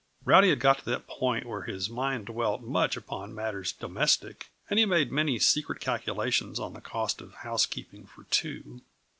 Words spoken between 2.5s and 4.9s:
much upon matters domestic, and he